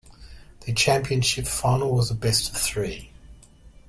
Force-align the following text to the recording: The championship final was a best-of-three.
The 0.61 0.73
championship 0.73 1.45
final 1.45 1.93
was 1.93 2.09
a 2.09 2.15
best-of-three. 2.15 3.11